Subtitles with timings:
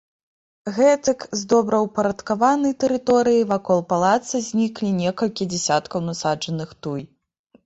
[0.77, 7.01] Гэтак, з добраўпарадкаванай тэрыторыі вакол палаца зніклі некалькі дзясяткаў насаджаных туй.